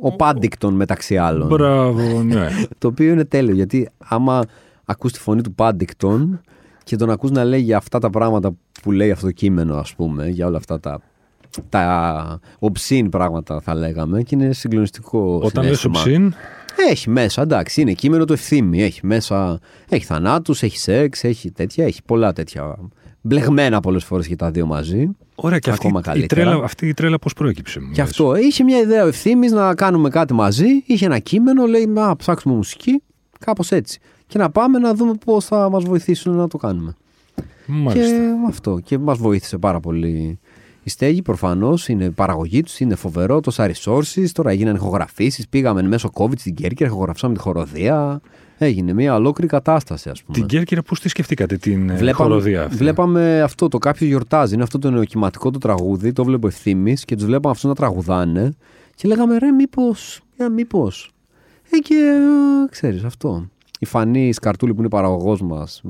[0.00, 1.48] ο Paddington μεταξύ άλλων.
[1.48, 2.48] Μπράβο, ναι.
[2.78, 4.42] Το οποίο είναι τέλειο γιατί άμα
[4.84, 6.40] ακούς τη φωνή του Πάντικτον
[6.84, 8.52] και τον ακούς να λέει για αυτά τα πράγματα
[8.82, 11.00] που λέει αυτό το κείμενο ας πούμε, για όλα αυτά τα,
[11.68, 15.98] τα obscene πράγματα θα λέγαμε και είναι συγκλονιστικό Όταν λες συναίσθημα.
[15.98, 16.34] οψίν,
[16.90, 18.82] Έχει μέσα, εντάξει, είναι κείμενο του ευθύμη.
[18.82, 19.58] Έχει μέσα,
[19.88, 22.78] έχει θανάτους, έχει σεξ, έχει τέτοια, έχει πολλά τέτοια.
[23.20, 25.08] Μπλεγμένα πολλές φορές και τα δύο μαζί.
[25.34, 26.42] Ωραία, και αυτή, Ακόμα η καλύτερα.
[26.50, 27.80] τρέλα, αυτή η τρέλα πώς προέκυψε.
[27.80, 28.36] μου Και λες; αυτό.
[28.36, 30.66] Είχε μια ιδέα ο ευθύμης να κάνουμε κάτι μαζί.
[30.86, 33.02] Είχε ένα κείμενο, λέει: Να ψάξουμε μουσική.
[33.38, 34.00] Κάπως έτσι.
[34.26, 36.94] Και να πάμε να δούμε πώς θα μας βοηθήσουν να το κάνουμε.
[37.66, 38.16] Μάλιστα.
[38.16, 38.80] Και αυτό.
[38.84, 40.38] Και μας βοήθησε πάρα πολύ
[40.82, 41.22] η στέγη.
[41.22, 43.40] Προφανώς είναι η παραγωγή τους, είναι φοβερό.
[43.40, 44.26] Τόσα resources.
[44.32, 45.48] Τώρα έγιναν ηχογραφήσεις.
[45.48, 48.20] Πήγαμε μέσω COVID στην Κέρκυρα, ηχογραφήσαμε τη χοροδία.
[48.58, 50.38] Έγινε μια ολόκληρη κατάσταση, ας πούμε.
[50.38, 54.54] Την Κέρκυρα, πώς τη σκεφτήκατε την ε, χοροδία αυτή; βλέπαμε αυτό το κάποιο γιορτάζει.
[54.54, 56.12] Είναι αυτό το νεοκυματικό το τραγούδι.
[56.12, 58.52] Το βλέπω ευθύνη και τους βλέπαμε αυτούς να τραγουδάνε.
[58.94, 60.20] Και λέγαμε ρε, μήπως.
[60.36, 61.12] Για μήπως.
[61.70, 62.18] Ε, και
[62.70, 63.48] ξέρεις αυτό.
[63.78, 65.82] Η Φανή Σκαρτούλη που είναι παραγωγός μας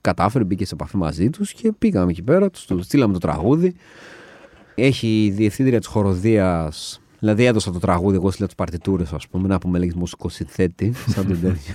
[0.00, 2.50] κατάφερε, μπήκε σε επαφή μαζί τους και πήγαμε εκεί πέρα.
[2.50, 3.74] Τους στείλαμε το τραγούδι.
[4.80, 7.00] Έχει η διευθύντρια της χοροδίας.
[7.18, 10.92] Δηλαδή έδωσα το τραγούδι, εγώ στείλα τι παρτιτούρες, ας πούμε, να πούμε λέγεις μουσικό συνθέτη,
[11.14, 11.74] σαν τον τέτοιο.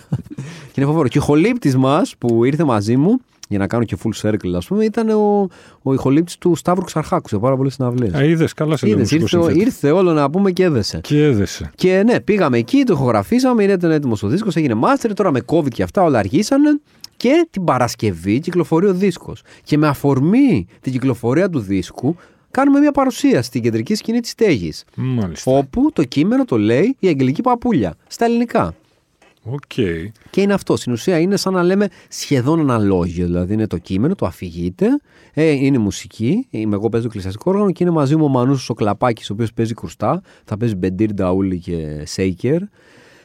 [0.72, 1.08] και είναι φοβερό.
[1.08, 4.68] Και ο χολύπτης μας που ήρθε μαζί μου για να κάνω και full circle, ας
[4.68, 5.48] πούμε, ήταν ο,
[5.84, 8.14] ο ηχολήπτη του Σταύρου Ξαρχάκου σε πάρα πολλές συναυλίες.
[8.14, 11.00] Α, είδες, καλά σε Είδες, ήρθε, ήρθε όλο να πούμε και έδεσε.
[11.04, 11.72] Και έδεσε.
[11.76, 15.70] Και ναι, πήγαμε εκεί, το ηχογραφήσαμε, είναι έτοιμο ο δίσκος, έγινε master, τώρα με COVID
[15.70, 16.80] και αυτά όλα αργήσανε.
[17.18, 19.42] Και την Παρασκευή κυκλοφορεί ο δίσκος.
[19.64, 22.16] Και με αφορμή την κυκλοφορία του δίσκου,
[22.54, 24.74] κάνουμε μια παρουσία στην κεντρική σκηνή της Στέγης.
[24.96, 25.52] Μάλιστα.
[25.52, 27.96] Όπου το κείμενο το λέει η Αγγελική Παπούλια.
[28.08, 28.76] Στα ελληνικά.
[29.44, 29.62] Οκ.
[30.30, 30.78] Και είναι αυτό.
[30.78, 33.26] Στην ουσία είναι σαν να λέμε σχεδόν αναλόγιο.
[33.26, 34.88] Δηλαδή είναι το κείμενο, το αφηγείται,
[35.34, 36.48] ε, είναι μουσική.
[36.50, 39.54] Είμαι εγώ παίζω κλεισιαστικό όργανο και είναι μαζί μου ο Μανούσο ο Κλαπάκης, ο οποίος
[39.54, 40.22] παίζει κρουστά.
[40.46, 42.60] Θα παίζει Μπεντήρ, Νταούλη και Σέικερ.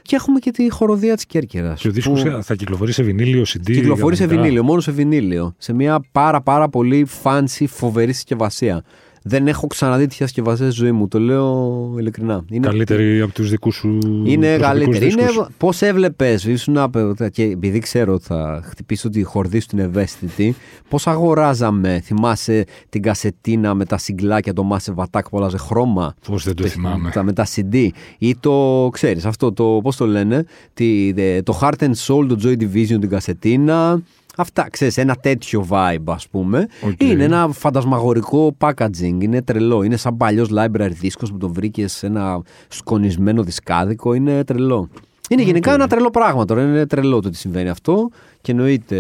[0.03, 1.81] Και έχουμε και τη χοροδία της Κέρκυρας.
[1.81, 3.61] Και ο δίσκος θα κυκλοφορεί σε βινίλιο, CD.
[3.62, 4.43] Κυκλοφορεί σε για μετά.
[4.43, 5.55] βινίλιο, μόνο σε βινίλιο.
[5.59, 8.85] Σε μια πάρα πάρα πολύ fancy, φοβερή συσκευασία.
[9.29, 11.09] Δεν έχω ξαναδεί τέτοια συσκευασία στη ζωή μου.
[11.09, 12.45] Το λέω ειλικρινά.
[12.51, 13.99] Είναι, Καλύτερη από τους δικούς σου.
[14.25, 15.12] είναι προσωπικούς καλύτερη.
[15.12, 15.47] Είναι δίσκους.
[15.59, 20.55] πώς έβλεπες, ήσουν άπε- και επειδή ξέρω ότι θα χτυπήσω τη χορδή σου την ευαίσθητη,
[20.88, 26.14] πώς αγοράζαμε, θυμάσαι την κασετίνα με τα single άκια, το Massive Attack που άλλαζε χρώμα;
[26.27, 27.11] Πώς δεν το θυμάμαι.
[27.11, 27.88] Τα, με τα CD.
[28.19, 32.38] Ή το, ξέρεις, αυτό το, πώς το λένε, τη, δε- το Heart and Soul, το
[32.43, 34.03] Joy Division, την κασετίνα.
[34.40, 36.66] Αυτά, ξέρεις, ένα τέτοιο vibe ας πούμε.
[36.87, 37.03] Οκ.
[37.03, 39.83] Είναι ένα φαντασμαγορικό packaging, είναι τρελό.
[39.83, 44.88] Είναι σαν παλιός library δίσκος που το βρήκες σε ένα σκονισμένο δισκάδικο, είναι τρελό.
[45.29, 46.62] Είναι γενικά ένα τρελό πράγμα τώρα.
[46.62, 48.11] Είναι τρελό το ότι συμβαίνει αυτό.
[48.40, 48.96] Και εννοείται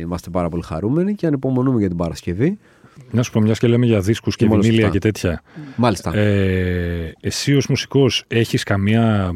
[0.00, 2.58] είμαστε πάρα πολύ χαρούμενοι και ανυπομονούμε για την Παρασκευή.
[3.10, 4.98] Να σου πω, μιας και λέμε για δίσκους και Μόλις βινίλια αυτά.
[4.98, 5.42] και τέτοια.
[5.76, 6.14] Μάλιστα.
[6.16, 9.30] Ε, εσύ ως μουσικός έχεις καμία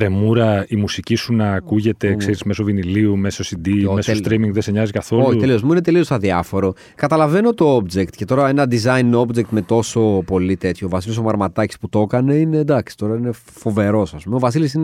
[0.00, 4.52] πρεμούρα η μουσική σου να ακούγεται ξέρεις, μέσω βινιλίου, μέσω CD, Yo, μέσω τέλει- streaming,
[4.52, 5.60] δεν σε νοιάζει καθόλου; Όχι, τελείω.
[5.64, 6.72] Μου είναι τελείως αδιάφορο.
[6.94, 10.86] Καταλαβαίνω το object και τώρα ένα design object με τόσο πολύ τέτοιο.
[10.86, 14.36] Ο Βασίλης ο Μαρματάκης που το έκανε είναι εντάξει, τώρα είναι φοβερός, ας πούμε.
[14.36, 14.76] Ο Βασίλης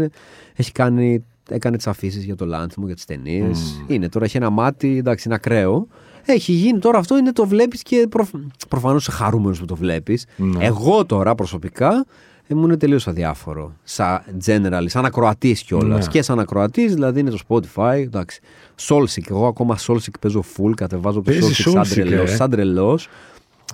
[0.55, 1.25] έχει κάνει.
[1.49, 3.85] Έκανε τις αφήσεις για το Λάνθιμο, για τις ταινίες.
[3.87, 5.87] Είναι τώρα, έχει ένα μάτι, εντάξει, είναι ακραίο.
[6.25, 8.31] Έχει γίνει τώρα αυτό, είναι το βλέπεις και προφ...
[8.69, 10.27] προφανώς είσαι χαρούμενος που το βλέπεις.
[10.37, 10.65] Ναι.
[10.65, 12.07] Εγώ τώρα προσωπικά
[12.53, 13.73] ε, μου είναι τελείως αδιάφορο.
[13.83, 16.05] Σαν general, σαν ακροατής κιόλας.
[16.07, 16.13] Ναι.
[16.13, 17.95] Και σαν ακροατής, δηλαδή είναι το Spotify.
[17.95, 18.41] Εντάξει.
[18.89, 22.31] Soulsic, εγώ ακόμα Soulsic παίζω full, κατεβάζω το Παίζεις Soulsic σαν Soulseek, τρελός.
[22.31, 23.09] ε; Σαν τρελός.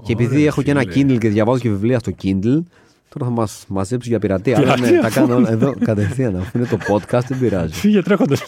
[0.03, 1.15] Και επειδή Ωραία, έχω και ένα φίλε.
[1.15, 2.63] Kindle και διαβάζω και βιβλία στο Kindle,
[3.09, 4.57] τώρα θα μας μαζέψει για πειρατεία.
[4.57, 5.01] Αλλά ναι, Πειρατεία.
[5.01, 6.37] τα κάνω όλα εδώ κατευθείαν.
[6.37, 7.73] Αφού είναι το podcast, δεν πειράζει.
[7.81, 8.45] Φύγε τρέχοντας.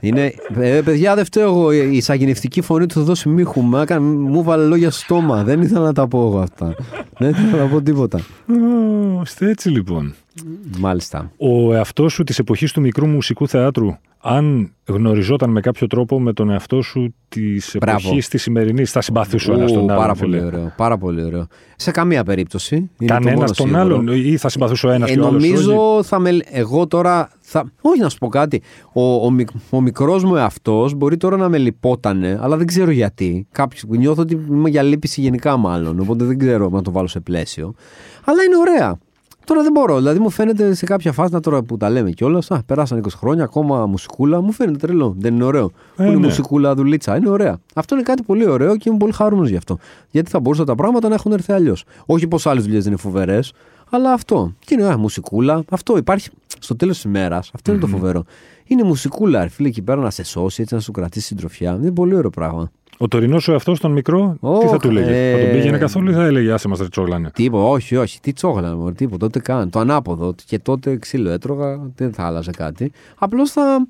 [0.00, 1.72] Είναι, ε, παιδιά, δεν φταίω εγώ.
[1.72, 3.60] Η σαγηνευτική φωνή του θα δώσει μίχου.
[3.60, 5.44] Μου, έκανε- μου βάλε λόγια στο στόμα.
[5.44, 6.74] Δεν ήθελα να τα πω εγώ αυτά.
[7.18, 8.18] δεν ήθελα να πω τίποτα.
[9.18, 10.14] Ω, Είστε έτσι λοιπόν.
[10.78, 11.30] Μάλιστα.
[11.38, 13.88] Ο εαυτός σου της εποχής του μικρού μουσικού θεάτρου,
[14.20, 17.98] αν γνωριζόταν με κάποιο τρόπο με τον εαυτό σου της Μπράβο.
[18.06, 19.96] εποχής της σημερινής, θα συμπαθούσε ο ένας Ου, τον άλλον.
[19.96, 20.36] πάρα φίλε.
[20.36, 20.72] πολύ ωραίο.
[20.76, 21.46] Πάρα πολύ ωραίο.
[21.76, 22.74] Σε καμία περίπτωση.
[22.76, 23.82] Είναι το Κανένας μόνος τον σίγουρο.
[23.82, 25.42] άλλον ή θα συμπαθούσε ο ένας Ε, και ο άλλος.
[25.42, 26.30] όχι; νομίζω θα με.
[26.50, 27.30] Εγώ τώρα.
[27.40, 27.70] Θα...
[27.80, 28.62] Όχι να σου πω κάτι.
[28.92, 32.90] Ο, ο, μικ- ο μικρός μου εαυτός μπορεί τώρα να με λυπότανε, αλλά δεν ξέρω
[32.90, 33.46] γιατί.
[33.52, 36.00] Κάποιος, νιώθω ότι είμαι για λύπηση γενικά μάλλον.
[36.00, 37.74] Οπότε δεν ξέρω να το βάλω σε πλαίσιο.
[38.24, 38.98] Αλλά είναι ωραία.
[39.44, 39.96] Τώρα δεν μπορώ.
[39.96, 42.50] Δηλαδή μου φαίνεται σε κάποια φάση να τώρα που τα λέμε κιόλας.
[42.50, 44.40] Α, περάσαν 20 χρόνια, ακόμα μουσικούλα.
[44.40, 45.14] Μου φαίνεται τρελό.
[45.18, 45.70] Δεν είναι ωραίο.
[45.96, 46.16] που είναι ναι.
[46.16, 47.58] μουσικούλα δουλίτσα; Είναι ωραία.
[47.74, 49.78] Αυτό είναι κάτι πολύ ωραίο και είμαι πολύ χαρούμενος γι' αυτό.
[50.10, 51.84] Γιατί θα μπορούσαν τα πράγματα να έχουν έρθει αλλιώς.
[52.06, 53.52] Όχι πως άλλες δουλειές δεν είναι φοβερές,
[53.90, 54.52] αλλά αυτό.
[54.58, 55.64] Και είναι α, μουσικούλα.
[55.70, 56.28] Αυτό υπάρχει
[56.58, 57.36] στο τέλος της ημέρα.
[57.36, 58.24] Αυτό είναι το φοβερό.
[58.64, 61.78] Είναι μουσικούλα, ρε φίλε, εκεί πέρα να σε σώσει, έτσι να σου κρατήσει συντροφιά.
[61.80, 62.70] Είναι πολύ ωραίο πράγμα.
[62.98, 65.78] Ο τωρινός σου εαυτός, τον μικρό, τι Ωχ, θα του λέγε; Θα τον ε, πήγαινε
[65.78, 67.30] καθόλου ή θα έλεγε Άσε μας ρετσόγλανε.
[67.34, 68.20] Τίποτα, όχι, όχι.
[68.20, 69.18] Τι τσόγλα, μωρέ, τίποτα.
[69.18, 69.70] Τότε καν.
[69.70, 70.34] Το ανάποδο.
[70.46, 72.92] Και τότε ξύλο έτρωγα, δεν θα άλλαζε κάτι.
[73.18, 73.86] Απλώς θα,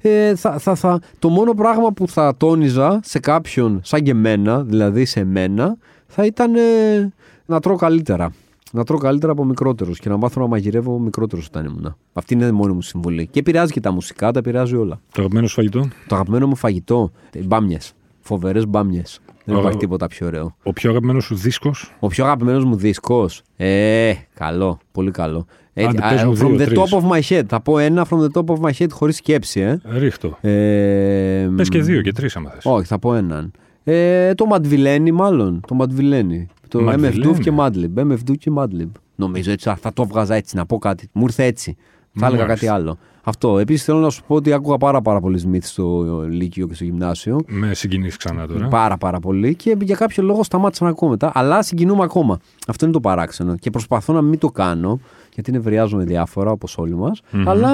[0.00, 1.00] ε, θα, θα, θα.
[1.18, 6.24] Το μόνο πράγμα που θα τόνιζα σε κάποιον σαν και εμένα, δηλαδή σε μένα, θα
[6.26, 7.12] ήταν ε,
[7.46, 8.32] να τρώω καλύτερα.
[8.72, 11.96] Να τρώω καλύτερα από μικρότερους και να μάθω να μαγειρεύω μικρότερους όταν ήμουν.
[12.12, 13.26] Αυτή είναι η μόνη μου συμβουλή.
[13.26, 15.00] Και επηρεάζει και τα μουσικά, τα επηρεάζει όλα.
[15.12, 17.12] Το αγαπημένο σου φαγητό; Το αγαπημένο μου φαγητό,
[17.44, 17.92] μπάμιες.
[18.28, 19.20] Φοβερές μπάμιες.
[19.44, 19.58] Δεν Ω.
[19.58, 20.56] υπάρχει τίποτα πιο ωραίο.
[20.62, 23.42] Ο πιο αγαπημένος σου δίσκος; Ο πιο αγαπημένος μου δίσκος.
[23.56, 24.78] Ε, καλό.
[24.92, 25.46] Πολύ καλό.
[25.72, 26.78] Ε, Άντε, α, πες μου from δύο, the τρεις.
[26.78, 27.42] top of my head.
[27.48, 29.80] Θα πω ένα from the top of my head χωρίς σκέψη, ε.
[29.98, 30.38] Ρίχτω.
[30.40, 32.64] ε Πες και δύο και τρεις, άμα θες.
[32.64, 33.50] Όχι, θα πω έναν.
[33.84, 35.60] Ε, το Μαντβιλένι, μάλλον.
[35.66, 36.46] Το Μαντβιλένι.
[36.68, 36.98] Το Madvillaine.
[37.04, 37.94] MF Doof και Madlib.
[37.96, 38.90] MF Doof και Madlib.
[39.14, 41.08] Νομίζω έτσι, θα το έβγαζα έτσι, να πω κάτι.
[41.12, 41.76] Μου ήρθε έτσι.
[42.18, 42.66] Θα έλεγα Μάλιστα.
[42.66, 42.98] κάτι άλλο.
[43.22, 43.58] Αυτό.
[43.58, 46.84] Επίσης θέλω να σου πω ότι άκουγα πάρα, πάρα πολύ Smith στο Λύκειο και στο
[46.84, 47.40] Γυμνάσιο.
[47.46, 48.68] Με συγκινήσεις ξανά τώρα.
[48.68, 51.30] Πάρα πάρα πολύ και για κάποιο λόγο σταμάτησα να ακούω μετά.
[51.34, 52.38] Αλλά συγκινούμε ακόμα.
[52.66, 53.56] Αυτό είναι το παράξενο.
[53.56, 55.00] Και προσπαθώ να μην το κάνω,
[55.34, 57.20] γιατί νευριάζομαι διάφορα όπως όλοι μας.
[57.44, 57.70] Αλλά.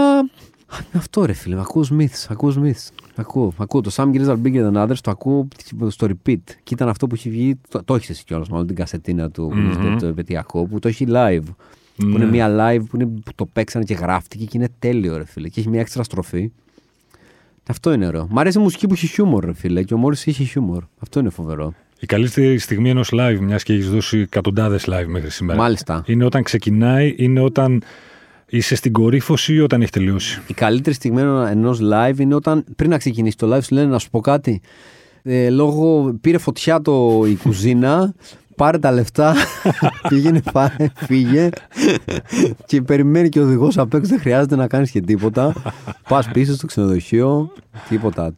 [0.92, 2.88] Αυτό ρε φίλε, ακούω Smiths, ακούω Smiths.
[3.14, 5.48] Ακούω, ακούω το Sam Grizzle Bigger Than Others, το ακούω
[5.88, 6.40] στο repeat.
[6.62, 9.52] Και ήταν αυτό που έχει βγει, το, το έχεις εσύ κιόλας, μάλλον την κασετίνα του,
[9.54, 11.44] mm το επαιτειακό, που το έχει live.
[11.96, 12.30] Που είναι Ναι.
[12.30, 15.48] μια live που, είναι, που το παίξανε και γράφτηκε και είναι τέλειο ρε φίλε.
[15.48, 16.50] Και έχει μια έξτρα στροφή.
[17.68, 18.26] Αυτό είναι ωραίο.
[18.30, 19.82] Μ' αρέσει η μουσική που έχει χιούμορ, ρε φίλε.
[19.82, 20.84] Και ο Μόρις είχε χιούμορ.
[20.98, 21.74] Αυτό είναι φοβερό.
[22.00, 25.58] Η καλύτερη στιγμή ενός live, μιας και έχεις δώσει εκατοντάδες live μέχρι σήμερα.
[25.58, 26.02] Μάλιστα.
[26.06, 27.82] Είναι όταν ξεκινάει, είναι όταν
[28.48, 30.40] είσαι στην κορύφωση ή όταν έχει τελειώσει.
[30.46, 33.98] Η καλύτερη στιγμή ενός live είναι όταν πριν να ξεκινήσει το live σου λένε να
[33.98, 34.60] σου πω κάτι.
[35.22, 38.14] Ε, λόγω πήρε φωτιά το, η κουζίνα
[38.56, 39.34] πάρε τα λεφτά,
[40.08, 41.48] πήγαινε, πάρε, φύγε
[42.66, 44.08] και περιμένει και ο οδηγός απ' έξω.
[44.10, 45.52] Δεν χρειάζεται να κάνεις και τίποτα.
[46.08, 47.52] Πας πίσω στο ξενοδοχείο,
[47.88, 48.34] τίποτα.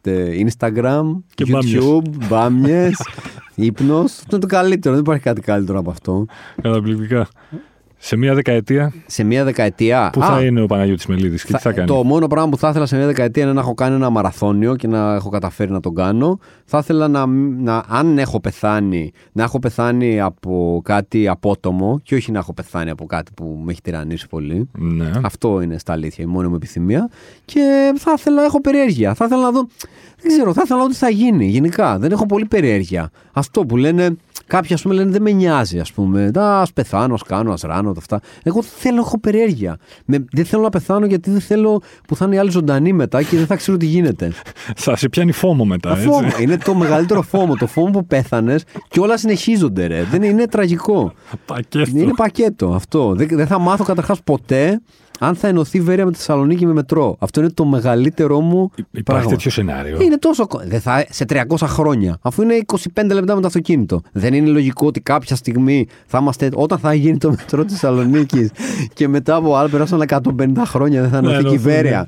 [0.47, 1.03] Instagram,
[1.33, 3.01] και YouTube, μπάμιες,
[3.55, 4.11] ύπνος.
[4.11, 4.93] Αυτό είναι το καλύτερο.
[4.93, 6.25] Δεν υπάρχει κάτι καλύτερο από αυτό.
[6.61, 7.27] Καταπληκτικά.
[7.97, 8.93] Σε μία δεκαετία.
[9.05, 10.09] Σε μία δεκαετία.
[10.13, 12.69] Πού θα είναι ο Παναγιώτης Μελίδης και τι θα κάνει; Το μόνο πράγμα που θα
[12.69, 15.79] ήθελα σε μία δεκαετία είναι να έχω κάνει ένα μαραθώνιο και να έχω καταφέρει να
[15.79, 16.39] τον κάνω.
[16.65, 17.25] Θα ήθελα να,
[17.59, 22.89] να αν έχω πεθάνει, να έχω πεθάνει από κάτι απότομο και όχι να έχω πεθάνει
[22.89, 24.69] από κάτι που με έχει τυραννίσει πολύ.
[24.77, 25.11] Ναι.
[25.23, 27.09] Αυτό είναι στα αλήθεια η μόνη μου επιθυμία.
[27.45, 29.13] Και θα ήθελα, έχω περιέργεια.
[29.13, 29.67] Θα ήθελα να δω.
[30.21, 31.97] Δεν ξέρω, θα ήθελα να δω τι θα γίνει γενικά.
[31.99, 33.09] Δεν έχω πολύ περιέργεια.
[33.31, 34.15] Αυτό που λένε
[34.47, 36.31] Κάποιοι, ας πούμε, λένε δεν με νοιάζει, ας πούμε.
[36.33, 38.19] Α πεθάνω, ας κάνω, ας ράνω, αυτά.
[38.43, 39.77] Εγώ θέλω, έχω περιέργεια.
[40.05, 43.23] Με, δεν θέλω να πεθάνω γιατί δεν θέλω που θα είναι οι άλλοι ζωντανοί μετά
[43.23, 44.31] και δεν θα ξέρω τι γίνεται.
[44.75, 46.07] θα σε πιάνει φόμο μετά, έτσι.
[46.07, 46.29] Φόμο.
[46.39, 47.55] Είναι το μεγαλύτερο φόμο.
[47.55, 50.03] Το φόμο που πέθανες και όλα συνεχίζονται, ρε.
[50.03, 51.13] Δεν είναι, είναι τραγικό.
[51.45, 51.97] Πακέτο.
[51.97, 53.13] Είναι πακέτο αυτό.
[53.15, 54.81] Δεν, δεν θα μάθω καταρχάς ποτέ
[55.19, 57.15] αν θα ενωθεί Βέρεια με τη Θεσσαλονίκη με μετρό.
[57.19, 58.71] Αυτό είναι το μεγαλύτερο μου.
[58.75, 59.29] Υπάρχει πράγμα.
[59.29, 60.01] τέτοιο σενάριο.
[60.01, 60.47] Είναι τόσο.
[60.63, 62.17] Δεν θα, σε 300 χρόνια.
[62.21, 62.77] Αφού είναι 25
[63.11, 64.01] λεπτά με το αυτοκίνητο.
[64.11, 66.49] Δεν είναι λογικό ότι κάποια στιγμή θα είμαστε.
[66.53, 68.51] Όταν θα γίνει το μετρό της Θεσσαλονίκης
[68.93, 70.21] και μετά από άλλα περάσαν 150
[70.65, 72.07] χρόνια δεν θα ενωθεί ναι, η Βέρεια.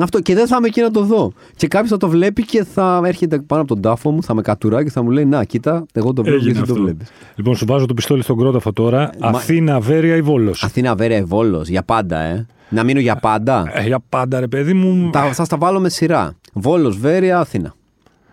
[0.00, 1.32] Αυτό και δεν θα είμαι εκεί να το δω.
[1.56, 4.42] Και κάποιος θα το βλέπει και θα έρχεται πάνω από τον τάφο μου, θα με
[4.42, 7.08] κατουρά και θα μου λέει Να, κοίτα, εγώ το βλέπω και δεν το βλέπεις.
[7.34, 9.02] Λοιπόν, σου βάζω το πιστόλι στον κρόταφο τώρα.
[9.02, 9.28] Ε, μα...
[9.28, 11.68] Αθήνα, Βέρεια ή Βόλος; Αθήνα, Βέρεια ή Βόλος.
[11.68, 12.46] Για πάντα, ε.
[12.68, 13.70] Να μείνω για πάντα.
[13.74, 15.10] Ε, για πάντα, ρε παιδί μου.
[15.10, 16.34] Τα, θα στα βάλω με σειρά.
[16.52, 17.74] Βόλος, Βέρεια, Αθήνα.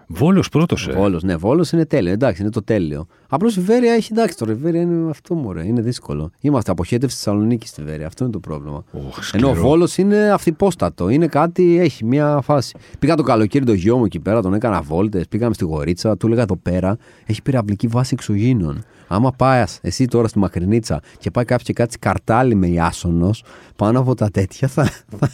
[0.08, 0.92] Βόλος πρώτος, ε.
[0.92, 2.12] Βόλος, ναι, Βόλος είναι τέλειο.
[2.12, 3.08] Εντάξει, είναι το τέλειο.
[3.34, 4.52] Απλώς η Βέρεια έχει εντάξει τώρα.
[4.52, 6.32] Η Βέρεια είναι αυτό μου, είναι δύσκολο.
[6.40, 8.08] Είμαστε αποχέτευση τη Θεσσαλονίκης στη Βέρεια.
[8.08, 8.84] Αυτό είναι το πρόβλημα.
[8.94, 8.98] Oh,
[9.34, 11.10] Ενώ ο Βόλος είναι αυθυπόστατο.
[11.10, 12.76] Είναι κάτι, έχει μια φάση.
[13.00, 15.28] Πήγα το καλοκαίρι το γιο μου εκεί πέρα, τον έκανα βόλτες.
[15.28, 18.84] Πήγαμε στη Γορίτσα, του έλεγα εδώ πέρα έχει πυραυλική βάση εξωγήνων.
[19.08, 23.44] Άμα πάει εσύ τώρα στη Μακρινίτσα και πάει κάποιος και κάτσει καρτάλι με ιάσονος
[23.76, 25.30] πάνω από τα τέτοια, θα, θα,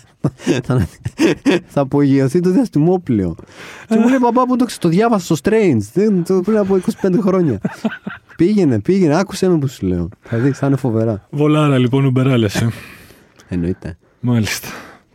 [0.64, 0.88] θα,
[1.66, 3.36] θα απογειωθεί το διαστημόπλαιο.
[3.88, 6.12] και μου λέει παπά που το, το διάβασα στο Strange
[6.44, 7.60] πριν από 25 χρόνια.
[8.36, 10.10] Πήγαινε, πήγαινε, άκουσε με που σου λέω.
[10.22, 11.28] Θα δεις, θα είναι φοβερά.
[11.30, 12.70] Βολάρα λοιπόν, ουμπεράλεσαι.
[13.48, 13.98] Εννοείται.
[14.20, 14.68] Μάλιστα.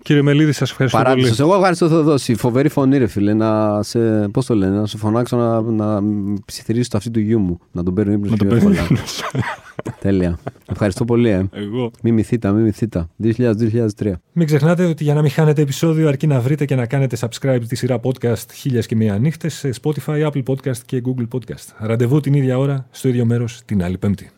[0.04, 1.36] Κύριε Μελίδη, σας ευχαριστώ Παράδεισος.
[1.36, 1.48] πολύ.
[1.48, 2.34] Εγώ ευχαριστώ Θεοδόση.
[2.34, 3.34] Φοβερή φωνή, ρε φίλε.
[3.34, 6.00] Να σε, πώς το λένε, να σε φωνάξω να, να
[6.44, 7.58] ψιθυρίσω το αυτή του γιού μου.
[7.72, 8.70] Να τον παίρνω ύπνος Να τον παίρνω
[10.00, 10.38] Τέλεια.
[10.70, 11.48] Ευχαριστώ πολύ, ε.
[11.52, 11.90] Εγώ.
[12.02, 13.08] Μη μυθίτα, μη μυθίτα.
[13.22, 14.12] 2000-2003.
[14.32, 17.60] Μην ξεχνάτε ότι για να μην χάνετε επεισόδιο, αρκεί να βρείτε και να κάνετε subscribe
[17.68, 21.66] τη σειρά podcast χίλια και μία νύχτες σε Spotify, Apple Podcast και Google Podcast.
[21.78, 24.30] Ραντεβού την ίδια ώρα, στο ίδιο μέρος την άλλη Πέμπτη.